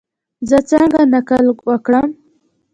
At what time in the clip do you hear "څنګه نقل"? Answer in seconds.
0.69-1.45